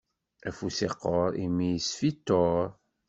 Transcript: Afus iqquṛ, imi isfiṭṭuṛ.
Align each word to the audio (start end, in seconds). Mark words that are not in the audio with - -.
Afus 0.47 0.77
iqquṛ, 0.87 1.29
imi 1.45 1.67
isfiṭṭuṛ. 1.79 2.65